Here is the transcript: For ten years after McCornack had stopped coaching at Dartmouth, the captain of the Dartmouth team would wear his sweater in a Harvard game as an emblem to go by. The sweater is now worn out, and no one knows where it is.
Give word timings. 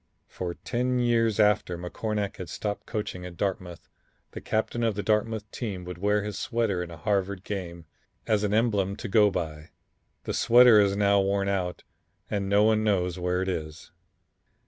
For 0.27 0.55
ten 0.55 0.97
years 0.97 1.39
after 1.39 1.77
McCornack 1.77 2.37
had 2.37 2.49
stopped 2.49 2.87
coaching 2.87 3.23
at 3.23 3.37
Dartmouth, 3.37 3.87
the 4.31 4.41
captain 4.41 4.81
of 4.83 4.95
the 4.95 5.03
Dartmouth 5.03 5.51
team 5.51 5.85
would 5.85 5.99
wear 5.99 6.23
his 6.23 6.39
sweater 6.39 6.81
in 6.81 6.89
a 6.89 6.97
Harvard 6.97 7.43
game 7.43 7.85
as 8.25 8.43
an 8.43 8.51
emblem 8.51 8.95
to 8.95 9.07
go 9.07 9.29
by. 9.29 9.69
The 10.23 10.33
sweater 10.33 10.79
is 10.79 10.95
now 10.95 11.21
worn 11.21 11.47
out, 11.47 11.83
and 12.31 12.49
no 12.49 12.63
one 12.63 12.83
knows 12.83 13.19
where 13.19 13.43
it 13.43 13.47
is. 13.47 13.91